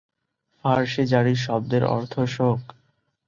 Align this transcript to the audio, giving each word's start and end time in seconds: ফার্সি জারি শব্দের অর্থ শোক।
ফার্সি 0.63 1.03
জারি 1.05 1.33
শব্দের 1.37 1.83
অর্থ 1.87 2.13
শোক। 2.27 2.61